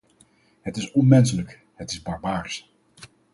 [0.61, 2.71] Het is onmenselijk; het is barbaars.